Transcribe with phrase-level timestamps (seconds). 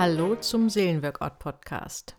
[0.00, 2.16] Hallo zum Seelenworkout Podcast.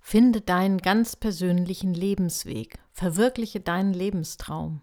[0.00, 4.80] Finde deinen ganz persönlichen Lebensweg, verwirkliche deinen Lebenstraum.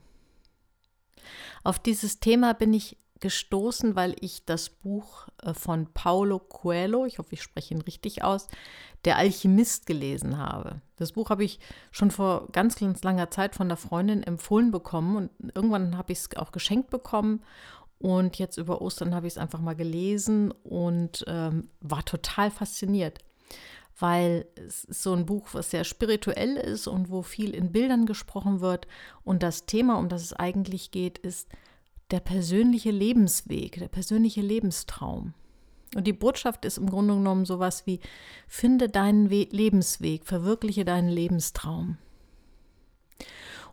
[1.65, 7.19] Auf dieses Thema bin ich gestoßen, weil ich das Buch äh, von Paulo Coelho, ich
[7.19, 8.47] hoffe, ich spreche ihn richtig aus,
[9.03, 10.81] Der Alchemist gelesen habe.
[10.95, 11.59] Das Buch habe ich
[11.91, 16.19] schon vor ganz, ganz langer Zeit von der Freundin empfohlen bekommen und irgendwann habe ich
[16.19, 17.43] es auch geschenkt bekommen
[17.99, 23.19] und jetzt über Ostern habe ich es einfach mal gelesen und ähm, war total fasziniert,
[23.97, 28.05] weil es ist so ein Buch, was sehr spirituell ist und wo viel in Bildern
[28.05, 28.87] gesprochen wird.
[29.23, 31.47] Und das Thema, um das es eigentlich geht, ist
[32.11, 35.33] der persönliche Lebensweg, der persönliche Lebenstraum.
[35.95, 38.01] Und die Botschaft ist im Grunde genommen sowas wie,
[38.47, 41.97] finde deinen We Lebensweg, verwirkliche deinen Lebenstraum.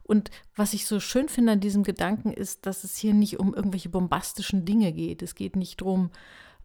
[0.05, 3.55] Und was ich so schön finde an diesem Gedanken ist, dass es hier nicht um
[3.55, 5.23] irgendwelche bombastischen Dinge geht.
[5.23, 6.10] Es geht nicht darum,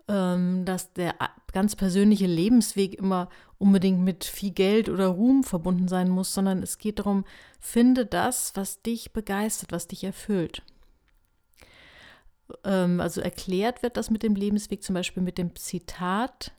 [0.07, 1.15] ähm, dass der
[1.51, 6.77] ganz persönliche Lebensweg immer unbedingt mit viel Geld oder Ruhm verbunden sein muss, sondern es
[6.77, 7.25] geht darum,
[7.59, 10.63] finde das, was dich begeistert, was dich erfüllt.
[12.63, 16.53] Ähm, also erklärt wird das mit dem Lebensweg zum Beispiel mit dem Zitat,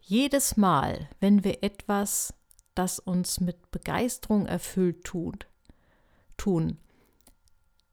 [0.00, 2.34] jedes Mal, wenn wir etwas,
[2.74, 5.46] das uns mit Begeisterung erfüllt tut,
[6.36, 6.78] tun,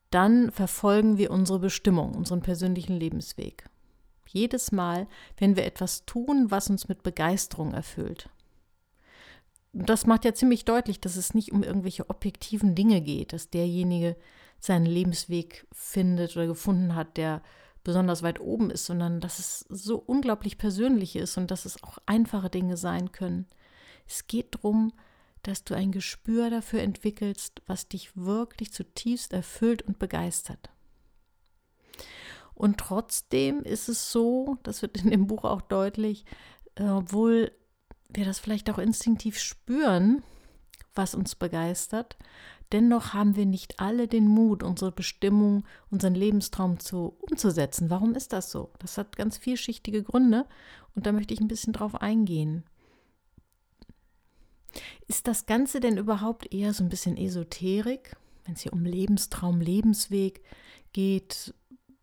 [0.10, 3.70] dann verfolgen wir unsere Bestimmung, unseren persönlichen Lebensweg.
[4.28, 8.30] Jedes Mal, wenn wir etwas tun, was uns mit Begeisterung erfüllt.
[9.74, 14.18] Das macht ja ziemlich deutlich, dass es nicht um irgendwelche objektiven Dinge geht, dass derjenige
[14.60, 17.42] seinen Lebensweg findet oder gefunden hat, der
[17.84, 21.98] besonders weit oben ist, sondern dass es so unglaublich persönlich ist und dass es auch
[22.06, 23.48] einfache Dinge sein können.
[24.08, 24.94] Es geht darum,
[25.44, 30.70] dass du ein Gespür dafür entwickelst, was dich wirklich zutiefst erfüllt und begeistert.
[32.54, 36.26] Und trotzdem ist es so, das wird in dem Buch auch deutlich,
[36.76, 37.52] äh, obwohl
[38.10, 40.22] wir das vielleicht auch instinktiv spüren,
[40.94, 42.18] was uns begeistert,
[42.72, 47.90] dennoch haben wir nicht alle den Mut, unsere Bestimmung, unseren Lebenstraum zu, umzusetzen.
[47.90, 48.72] Warum ist das so?
[48.80, 50.46] Das hat ganz vielschichtige Gründe
[50.96, 52.64] und da möchte ich ein bisschen drauf eingehen.
[55.08, 58.16] Ist das Ganze denn überhaupt eher so ein bisschen Esoterik,
[58.46, 60.42] wenn es hier um Lebenstraum, Lebensweg
[60.94, 61.54] geht?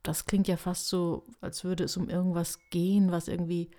[0.03, 3.71] Das klingt ja fast so, als würde es um irgendwas gehen, was irgendwie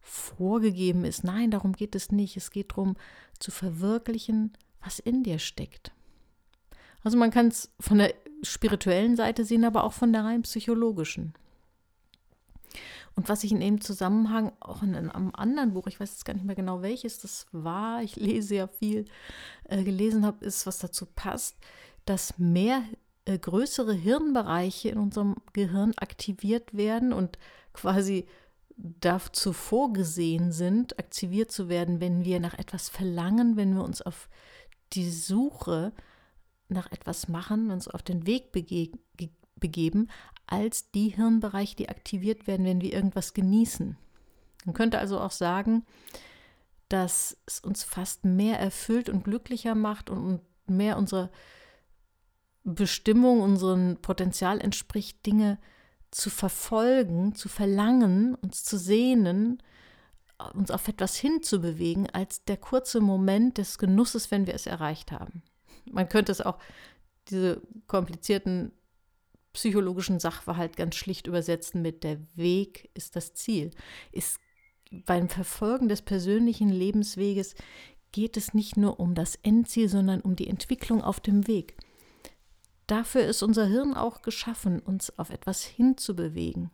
[0.00, 1.24] vorgegeben ist.
[1.24, 2.36] Nein, darum geht es nicht.
[2.36, 2.96] Es geht darum,
[3.38, 4.52] zu verwirklichen,
[4.82, 5.92] was in dir steckt.
[7.02, 11.34] Also man kann es von der spirituellen Seite sehen, aber auch von der rein psychologischen.
[13.18, 16.34] Und was ich in dem Zusammenhang auch in einem anderen Buch, ich weiß jetzt gar
[16.34, 19.06] nicht mehr genau welches das war, ich lese ja viel,
[19.64, 21.56] äh, gelesen habe, ist, was dazu passt,
[22.04, 22.80] dass mehr
[23.24, 27.40] äh, größere Hirnbereiche in unserem Gehirn aktiviert werden und
[27.72, 28.24] quasi
[28.76, 34.28] dazu vorgesehen sind, aktiviert zu werden, wenn wir nach etwas verlangen, wenn wir uns auf
[34.92, 35.92] die Suche
[36.68, 38.92] nach etwas machen, uns auf den Weg bege
[39.58, 40.08] begeben,
[40.46, 43.96] als die Hirnbereiche, die aktiviert werden, wenn wir irgendwas genießen.
[44.64, 45.84] Man könnte also auch sagen,
[46.88, 51.30] dass es uns fast mehr erfüllt und glücklicher macht und mehr unserer
[52.64, 55.58] Bestimmung, unserem Potenzial entspricht, Dinge
[56.10, 59.62] zu verfolgen, zu verlangen, uns zu sehnen,
[60.54, 65.42] uns auf etwas hinzubewegen, als der kurze Moment des Genusses, wenn wir es erreicht haben.
[65.90, 66.58] Man könnte es auch,
[67.28, 68.72] diese komplizierten
[69.58, 73.72] psychologischen Sachverhalt ganz schlicht übersetzen mit der Weg ist das Ziel.
[74.12, 74.38] Ist
[75.04, 77.56] beim Verfolgen des persönlichen Lebensweges
[78.12, 81.76] geht es nicht nur um das Endziel, sondern um die Entwicklung auf dem Weg.
[82.86, 86.70] Dafür ist unser Hirn auch geschaffen, uns auf etwas hinzubewegen.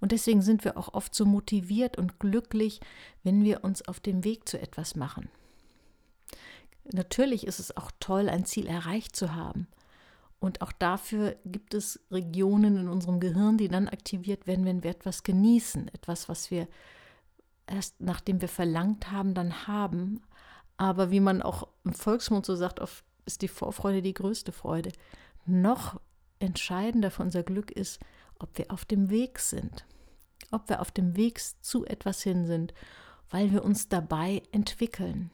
[0.00, 2.80] Und deswegen sind wir auch oft so motiviert und glücklich,
[3.22, 5.30] wenn wir uns auf dem Weg zu etwas machen.
[6.92, 9.68] Natürlich ist es auch toll, ein Ziel erreicht zu haben.
[10.40, 14.90] Und auch dafür gibt es Regionen in unserem Gehirn, die dann aktiviert werden, wenn wir
[14.90, 16.68] etwas genießen, etwas, was wir
[17.66, 20.22] erst nachdem wir verlangt haben, dann haben.
[20.76, 24.92] Aber wie man auch im Volksmund so sagt, oft ist die Vorfreude die größte Freude.
[25.46, 26.00] Noch
[26.38, 28.00] entscheidender für unser Glück ist,
[28.38, 29.86] ob wir auf dem Weg sind,
[30.50, 32.74] ob wir auf dem Weg zu etwas hin sind,
[33.30, 35.30] weil wir uns dabei entwickeln.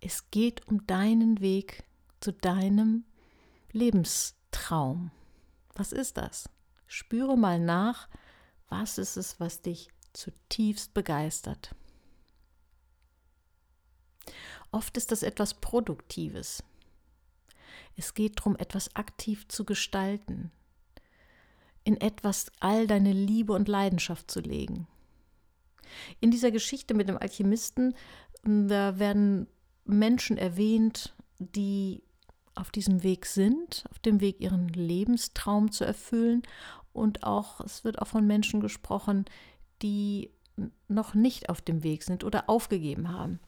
[0.00, 1.84] Es geht um deinen Weg
[2.20, 3.04] zu deinem
[3.72, 5.10] Lebenstraum.
[5.74, 6.48] Was ist das?
[6.86, 8.08] Spüre mal nach,
[8.68, 11.74] was ist es, was dich zutiefst begeistert.
[14.70, 16.62] Oft ist das etwas Produktives.
[17.96, 20.50] Es geht darum, etwas aktiv zu gestalten.
[21.86, 24.88] in etwas all deine Liebe und Leidenschaft zu legen.
[26.18, 27.94] In dieser Geschichte mit dem Alchemisten,
[28.42, 29.46] da werden
[29.86, 32.02] Menschen erwähnt, die
[32.54, 36.42] auf diesem Weg sind, auf dem Weg ihren Lebenstraum zu erfüllen.
[36.92, 39.26] Und auch, es wird auch von Menschen gesprochen,
[39.82, 40.30] die
[40.88, 43.40] noch nicht auf dem Weg sind oder aufgegeben haben.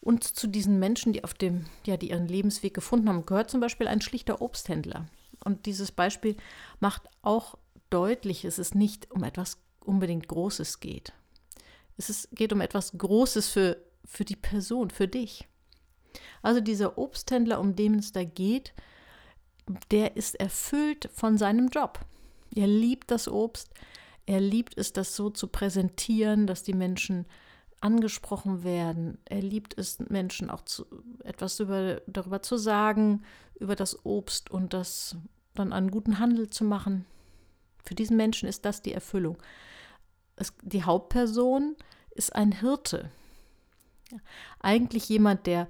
[0.00, 3.60] Und zu diesen Menschen, die auf dem, ja, die ihren Lebensweg gefunden haben, gehört zum
[3.60, 5.06] Beispiel ein schlichter Obsthändler.
[5.44, 6.36] Und dieses Beispiel
[6.80, 7.56] macht auch
[7.90, 11.12] deutlich, dass es nicht um etwas unbedingt Großes geht.
[11.96, 15.48] Es ist, geht um etwas Großes für, für die Person, für dich.
[16.42, 18.74] Also dieser Obsthändler, um den es da geht,
[19.90, 22.00] der ist erfüllt von seinem Job.
[22.54, 23.70] Er liebt das Obst,
[24.26, 27.26] er liebt es, das so zu präsentieren, dass die Menschen
[27.80, 29.18] angesprochen werden.
[29.26, 30.86] Er liebt es, Menschen auch zu,
[31.22, 33.22] etwas über, darüber zu sagen,
[33.58, 35.16] über das Obst und das
[35.54, 37.04] dann einen guten Handel zu machen.
[37.84, 39.36] Für diesen Menschen ist das die Erfüllung.
[40.36, 41.76] Es, die Hauptperson
[42.10, 43.10] ist ein Hirte.
[44.60, 45.68] Eigentlich jemand, der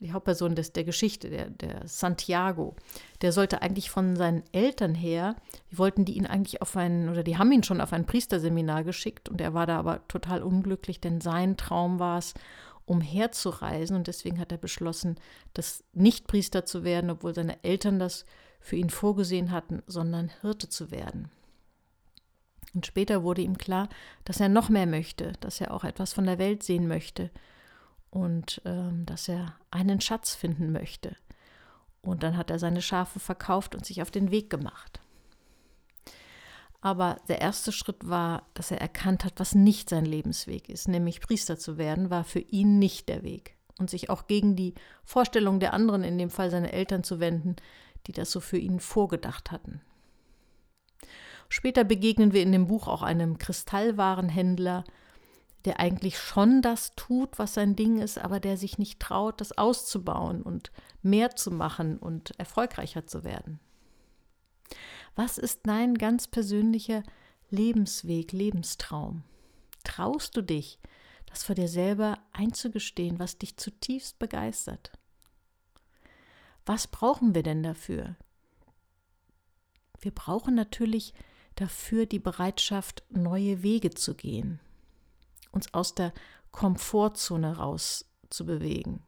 [0.00, 2.74] die Hauptperson des, der Geschichte, der, der Santiago,
[3.20, 5.36] der sollte eigentlich von seinen Eltern her,
[5.70, 8.82] die wollten die ihn eigentlich auf ein, oder die haben ihn schon auf ein Priesterseminar
[8.82, 12.34] geschickt und er war da aber total unglücklich, denn sein Traum war es,
[12.86, 15.16] umherzureisen und deswegen hat er beschlossen,
[15.54, 18.24] das nicht Priester zu werden, obwohl seine Eltern das
[18.58, 21.30] für ihn vorgesehen hatten, sondern Hirte zu werden.
[22.74, 23.88] Und später wurde ihm klar,
[24.24, 27.30] dass er noch mehr möchte, dass er auch etwas von der Welt sehen möchte
[28.10, 31.16] und ähm, dass er einen Schatz finden möchte.
[32.02, 35.00] Und dann hat er seine Schafe verkauft und sich auf den Weg gemacht.
[36.80, 41.20] Aber der erste Schritt war, dass er erkannt hat, was nicht sein Lebensweg ist, nämlich
[41.20, 43.56] Priester zu werden, war für ihn nicht der Weg.
[43.78, 44.74] Und sich auch gegen die
[45.04, 47.56] Vorstellung der anderen, in dem Fall seine Eltern, zu wenden,
[48.06, 49.82] die das so für ihn vorgedacht hatten.
[51.48, 54.84] Später begegnen wir in dem Buch auch einem Kristallwarenhändler,
[55.64, 59.56] der eigentlich schon das tut, was sein Ding ist, aber der sich nicht traut, das
[59.56, 60.70] auszubauen und
[61.02, 63.60] mehr zu machen und erfolgreicher zu werden.
[65.16, 67.02] Was ist dein ganz persönlicher
[67.50, 69.22] Lebensweg, Lebenstraum?
[69.84, 70.78] Traust du dich,
[71.26, 74.92] das vor dir selber einzugestehen, was dich zutiefst begeistert?
[76.64, 78.16] Was brauchen wir denn dafür?
[80.00, 81.12] Wir brauchen natürlich
[81.56, 84.60] dafür die Bereitschaft, neue Wege zu gehen
[85.52, 86.12] uns aus der
[86.50, 89.02] Komfortzone rauszubewegen.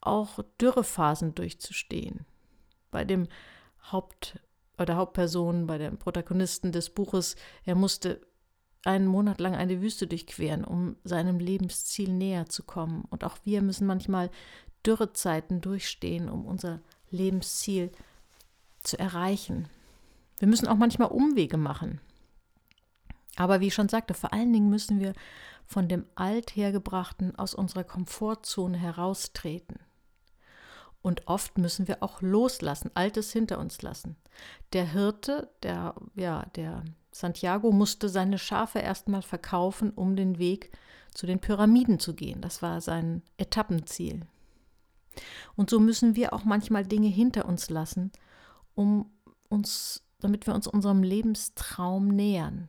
[0.00, 2.24] Auch Dürrephasen durchzustehen.
[2.90, 3.28] Bei dem
[3.92, 4.38] Haupt
[4.80, 7.36] bei der Hauptperson, bei dem Protagonisten des Buches,
[7.66, 8.22] er musste
[8.86, 13.04] einen Monat lang eine Wüste durchqueren, um seinem Lebensziel näher zu kommen.
[13.10, 14.30] Und auch wir müssen manchmal
[14.86, 16.80] Dürrezeiten durchstehen, um unser
[17.10, 17.92] Lebensziel
[18.82, 19.68] zu erreichen.
[20.38, 22.00] Wir müssen auch manchmal Umwege machen.
[23.40, 25.14] Aber wie ich schon sagte, vor allen Dingen müssen wir
[25.64, 29.78] von dem Althergebrachten aus unserer Komfortzone heraustreten.
[31.00, 34.16] Und oft müssen wir auch loslassen, Altes hinter uns lassen.
[34.74, 40.70] Der Hirte, der, ja, der Santiago musste seine Schafe erstmal verkaufen, um den Weg
[41.14, 42.42] zu den Pyramiden zu gehen.
[42.42, 44.20] Das war sein Etappenziel.
[45.56, 48.12] Und so müssen wir auch manchmal Dinge hinter uns lassen,
[48.74, 49.10] um
[49.48, 52.68] uns, damit wir uns unserem Lebenstraum nähern.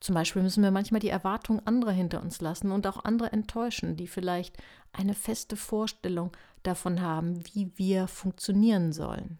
[0.00, 3.96] Zum Beispiel müssen wir manchmal die Erwartungen anderer hinter uns lassen und auch andere enttäuschen,
[3.96, 4.56] die vielleicht
[4.92, 9.38] eine feste Vorstellung davon haben, wie wir funktionieren sollen.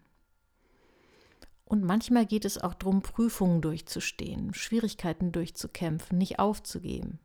[1.65, 7.19] Und manchmal geht es auch darum, Prüfungen durchzustehen, Schwierigkeiten durchzukämpfen, nicht aufzugeben.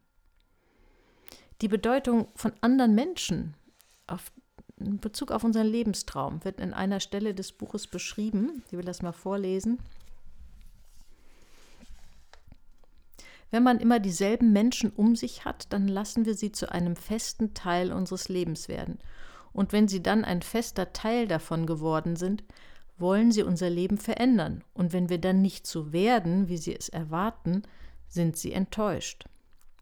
[1.60, 3.54] Die Bedeutung von anderen Menschen
[4.08, 4.32] auf,
[4.78, 8.64] in Bezug auf unseren Lebenstraum wird in einer Stelle des Buches beschrieben.
[8.66, 9.78] Ich will das mal vorlesen.
[13.52, 17.52] Wenn man immer dieselben Menschen um sich hat, dann lassen wir sie zu einem festen
[17.52, 18.98] Teil unseres Lebens werden.
[19.52, 22.42] Und wenn sie dann ein fester Teil davon geworden sind,
[22.96, 24.64] wollen sie unser Leben verändern.
[24.72, 27.62] Und wenn wir dann nicht so werden, wie sie es erwarten,
[28.08, 29.26] sind sie enttäuscht.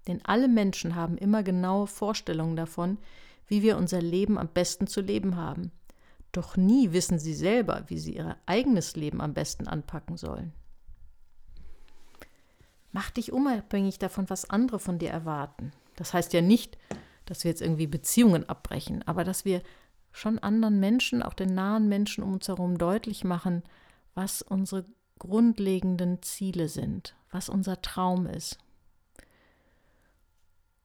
[0.08, 2.98] Denn alle Menschen haben immer genaue Vorstellungen davon,
[3.46, 5.70] wie wir unser Leben am besten zu leben haben.
[6.32, 10.52] Doch nie wissen sie selber, wie sie ihr eigenes Leben am besten anpacken sollen.
[12.92, 15.72] Mach dich unabhängig davon, was andere von dir erwarten.
[15.96, 16.78] Das heißt ja nicht,
[17.26, 19.62] dass wir jetzt irgendwie Beziehungen abbrechen, aber dass wir
[20.12, 23.62] schon anderen Menschen, auch den nahen Menschen um uns herum deutlich machen,
[24.14, 24.84] was unsere
[25.18, 28.58] grundlegenden Ziele sind, was unser Traum ist.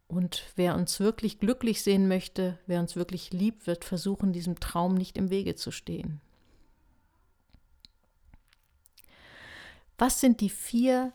[0.07, 4.93] Und wer uns wirklich glücklich sehen möchte, wer uns wirklich liebt, wird versuchen, diesem Traum
[4.93, 6.21] nicht im Wege zu stehen.
[9.97, 11.13] Was sind die vier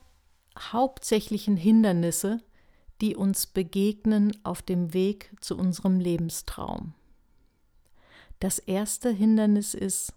[0.60, 2.42] hauptsächlichen Hindernisse,
[3.00, 6.94] die uns begegnen auf dem Weg zu unserem Lebenstraum?
[8.40, 10.14] Das erste Hindernis ist,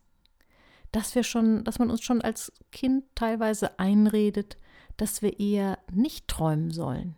[0.92, 4.58] dass wir schon, dass man uns schon als Kind teilweise einredet,
[4.98, 7.16] dass wir eher nicht träumen sollen,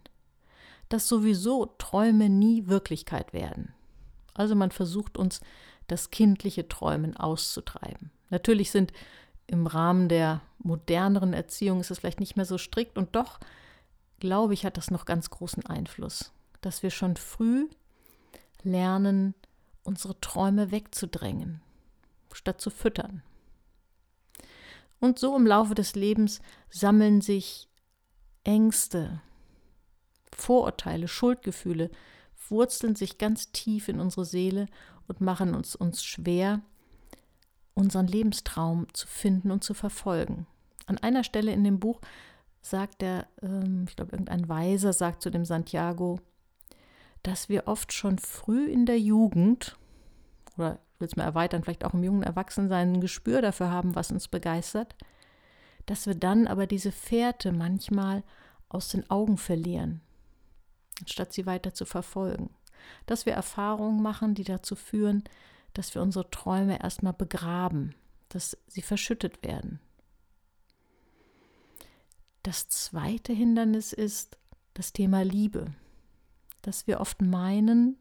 [0.89, 3.73] dass sowieso Träume nie Wirklichkeit werden.
[4.33, 5.41] Also man versucht uns
[5.87, 8.11] das kindliche Träumen auszutreiben.
[8.29, 8.91] Natürlich sind
[9.47, 13.39] im Rahmen der moderneren Erziehung ist es vielleicht nicht mehr so strikt und doch
[14.19, 17.67] glaube ich, hat das noch ganz großen Einfluss, dass wir schon früh
[18.63, 19.35] lernen,
[19.83, 21.61] unsere Träume wegzudrängen,
[22.33, 23.21] statt zu füttern.
[24.99, 27.69] Und so im Laufe des Lebens sammeln sich
[28.43, 29.21] Ängste,
[30.31, 31.91] Vorurteile, Schuldgefühle,
[32.49, 34.67] wurzeln sich ganz tief in unsere Seele
[35.07, 36.61] und machen uns, uns schwer,
[37.75, 40.47] unseren Lebenstraum zu finden und zu verfolgen.
[40.87, 42.01] An einer Stelle in dem Buch
[42.61, 46.19] sagt er, ähm, ich glaube, irgendein Weiser sagt zu dem Santiago,
[47.21, 49.77] dass wir oft schon früh in der Jugend,
[50.57, 53.95] oder ich will es mal erweitern, vielleicht auch im jungen Erwachsensein, ein Gespür dafür haben,
[53.95, 54.95] was uns begeistert,
[55.85, 58.23] dass wir dann aber diese Fährte manchmal
[58.69, 60.01] aus den Augen verlieren,
[61.01, 62.49] anstatt sie weiter zu verfolgen.
[63.05, 65.23] Dass wir Erfahrungen machen, die dazu führen,
[65.75, 67.93] dass wir unsere Träume erstmal begraben,
[68.29, 69.79] dass sie verschüttet werden.
[72.43, 74.37] Das zweite Hindernis ist
[74.73, 75.73] das Thema Liebe,
[76.61, 77.97] dass wir oft meinen,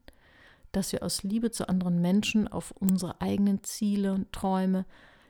[0.71, 4.87] dass wir aus Liebe zu anderen Menschen auf unsere eigenen Ziele und Träume,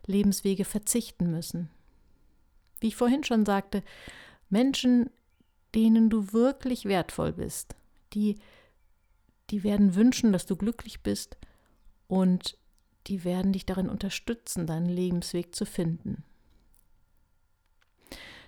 [0.06, 1.70] Lebenswege verzichten müssen.
[2.80, 3.82] Wie ich vorhin schon sagte,
[4.50, 5.08] Menschen,
[5.74, 7.74] denen du wirklich wertvoll bist,
[8.12, 8.38] die,
[9.48, 11.38] die werden wünschen, dass du glücklich bist
[12.14, 12.56] und
[13.08, 16.22] die werden dich darin unterstützen, deinen Lebensweg zu finden.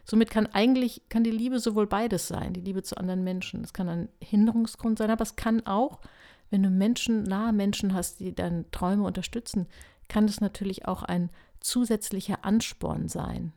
[0.04, 3.64] Somit kann eigentlich, kann die Liebe sowohl beides sein, die Liebe zu anderen Menschen.
[3.64, 6.00] Es kann ein Hinderungsgrund sein, aber es kann auch,
[6.48, 9.66] wenn du Menschen, nahe Menschen hast, die deine Träume unterstützen,
[10.08, 13.52] kann es natürlich auch ein zusätzlicher Ansporn sein.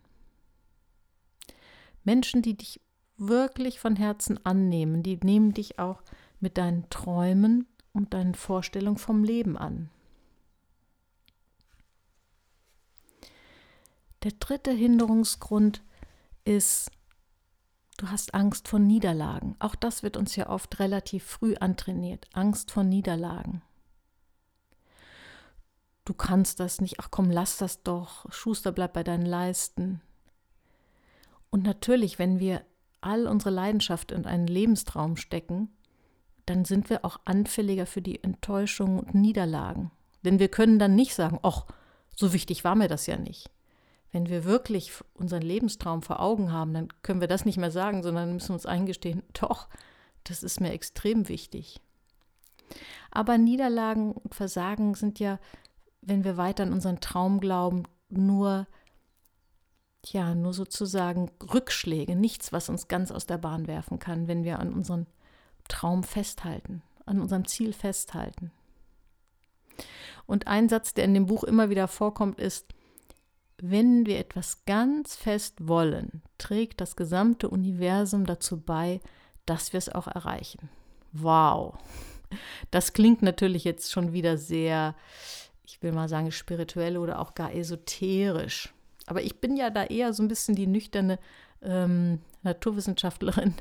[2.04, 2.82] Menschen, die dich
[3.16, 6.02] wirklich von Herzen annehmen, die nehmen dich auch
[6.40, 9.92] mit deinen Träumen und deinen Vorstellungen vom Leben an.
[14.24, 15.82] Der dritte Hinderungsgrund
[16.44, 16.92] ist,
[17.98, 19.56] du hast Angst vor Niederlagen.
[19.60, 22.28] Auch das wird uns ja oft relativ früh antrainiert.
[22.34, 23.62] Angst vor Niederlagen.
[26.04, 30.02] Du kannst das nicht, ach komm, lass das doch, Schuster bleib bei deinen Leisten.
[31.52, 32.66] Und natürlich, wenn wir
[33.00, 35.70] all unsere Leidenschaft in einen Lebenstraum stecken,
[36.46, 39.92] dann sind wir auch anfälliger für die Enttäuschungen und Niederlagen.
[40.24, 41.66] Denn wir können dann nicht sagen, ach,
[42.16, 43.50] so wichtig war mir das ja nicht.
[44.12, 48.02] Wenn wir wirklich unseren Lebenstraum vor Augen haben, dann können wir das nicht mehr sagen,
[48.02, 49.68] sondern müssen uns eingestehen, doch,
[50.24, 51.80] das ist mir extrem wichtig.
[53.12, 55.40] Aber Niederlagen und Versagen sind ja,
[56.02, 58.68] wenn wir weiter an unseren Traum glauben, nur
[60.06, 64.60] ja, nur sozusagen Rückschläge, nichts, was uns ganz aus der Bahn werfen kann, wenn wir
[64.60, 65.08] an unserem
[65.68, 68.52] Traum festhalten, an unserem Ziel festhalten.
[70.26, 72.74] Und ein Satz, der in dem Buch immer wieder vorkommt, ist,
[73.62, 79.00] wenn wir etwas ganz fest wollen, trägt das gesamte Universum dazu bei,
[79.46, 80.70] dass wir es auch erreichen.
[81.12, 81.78] Wow.
[82.72, 84.96] Das klingt natürlich jetzt schon wieder sehr,
[85.66, 88.74] ich will mal sagen, spirituell oder auch gar esoterisch.
[89.08, 91.18] Aber ich bin ja da eher so ein bisschen die nüchterne
[91.64, 93.56] ähm, Naturwissenschaftlerin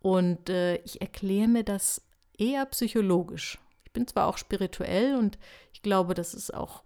[0.00, 2.02] und äh, ich erkläre mir das
[2.38, 3.58] eher psychologisch.
[3.84, 5.38] Ich bin zwar auch spirituell und
[5.72, 6.82] ich glaube, dass es auch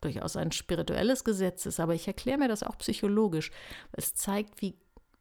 [0.00, 3.50] durchaus ein spirituelles Gesetz ist, aber ich erkläre mir das auch psychologisch.
[3.92, 4.76] Es zeigt, wie,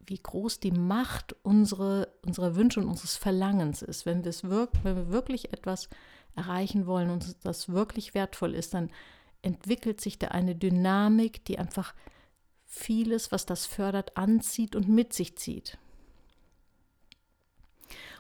[0.06, 4.06] wie groß die Macht unsere, unserer Wünsche und unseres Verlangens ist.
[4.06, 5.90] Wenn, wirk wenn wir wirklich etwas
[6.36, 8.92] erreichen wollen und das wirklich wertvoll ist, dann
[9.42, 11.94] entwickelt sich da eine Dynamik, die einfach
[12.66, 15.78] vieles, was das fördert, anzieht und mit sich zieht.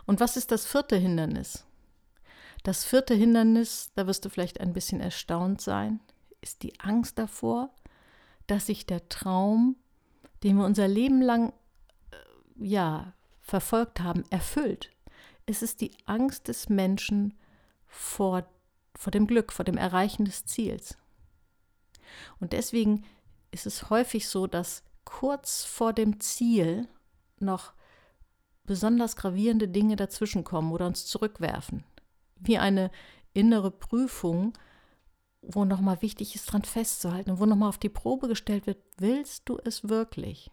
[0.05, 1.65] Und was ist das vierte Hindernis?
[2.63, 5.99] Das vierte Hindernis, da wirst du vielleicht ein bisschen erstaunt sein,
[6.45, 7.71] ist die Angst davor,
[8.47, 9.75] dass sich der Traum,
[10.43, 11.51] den wir unser Leben lang
[12.11, 12.17] äh,
[12.67, 14.91] ja verfolgt haben, erfüllt.
[15.47, 17.33] Es ist die Angst des Menschen
[17.87, 18.47] vor,
[18.95, 20.97] vor dem Glück, vor dem Erreichen des Ziels.
[22.39, 23.05] Und deswegen
[23.51, 26.87] ist es häufig so, dass kurz vor dem Ziel
[27.39, 27.73] noch
[28.65, 31.83] besonders gravierende Dinge dazwischenkommen oder uns zurückwerfen.
[32.35, 32.91] Wie eine
[33.33, 34.53] innere Prüfung,
[35.47, 39.47] wo nochmal wichtig ist, dran festzuhalten und wo nochmal auf die Probe gestellt wird, willst
[39.49, 40.51] du es wirklich?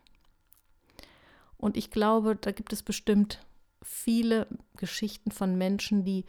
[1.56, 3.44] Und ich glaube, da gibt es bestimmt
[3.82, 4.46] viele
[4.76, 6.24] Geschichten von Menschen, die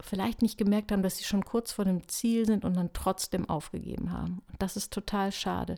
[0.00, 3.48] vielleicht nicht gemerkt haben, dass sie schon kurz vor dem Ziel sind und dann trotzdem
[3.48, 4.42] aufgegeben haben.
[4.50, 5.76] Und das ist total schade.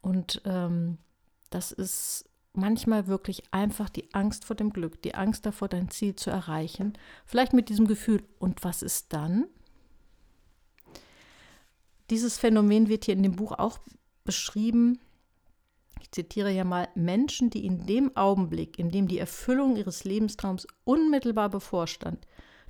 [0.00, 0.98] Und ähm,
[1.50, 6.16] das ist manchmal wirklich einfach die Angst vor dem Glück, die Angst davor, dein Ziel
[6.16, 6.94] zu erreichen.
[7.24, 9.46] Vielleicht mit diesem Gefühl, und was ist dann?
[12.10, 13.78] Dieses Phänomen wird hier in dem Buch auch
[14.24, 15.00] beschrieben.
[16.00, 20.66] Ich zitiere ja mal, Menschen, die in dem Augenblick, in dem die Erfüllung ihres Lebenstraums
[20.84, 22.26] unmittelbar bevorstand,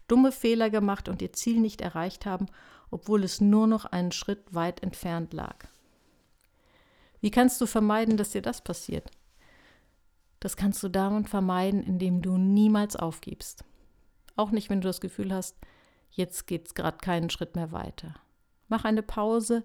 [0.08, 2.46] dumme Fehler gemacht und ihr Ziel nicht erreicht haben,
[2.90, 5.66] obwohl es nur noch einen Schritt weit entfernt lag.
[7.20, 9.10] Wie kannst du vermeiden, dass dir das passiert?
[10.40, 13.64] Das kannst du damit vermeiden, indem du niemals aufgibst.
[14.36, 15.56] Auch nicht, wenn du das Gefühl hast,
[16.10, 18.14] jetzt geht es gerade keinen Schritt mehr weiter.
[18.68, 19.64] Mach eine Pause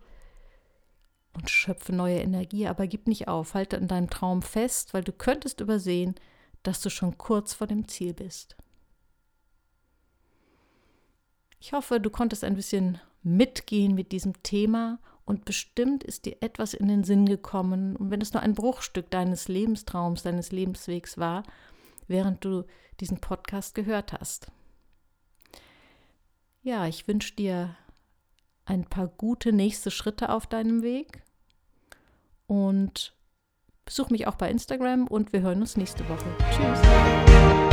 [1.33, 3.53] und schöpfe neue Energie, aber gib nicht auf.
[3.53, 6.15] Halte an deinem Traum fest, weil du könntest übersehen,
[6.63, 8.55] dass du schon kurz vor dem Ziel bist.
[11.59, 16.73] Ich hoffe, du konntest ein bisschen mitgehen mit diesem Thema und bestimmt ist dir etwas
[16.73, 21.43] in den Sinn gekommen, und wenn es nur ein Bruchstück deines Lebenstraums, deines Lebenswegs war,
[22.07, 22.65] während du
[22.99, 24.51] diesen Podcast gehört hast.
[26.63, 27.75] Ja, ich wünsche dir
[28.65, 31.23] ein paar gute nächste Schritte auf deinem Weg
[32.47, 33.13] und
[33.85, 36.25] besuch mich auch bei Instagram und wir hören uns nächste Woche.
[36.51, 37.70] Tschüss.